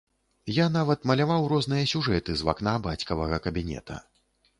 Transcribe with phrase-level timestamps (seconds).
[0.53, 4.01] Я нават маляваў розныя сюжэты з вакна бацькавага кабінета.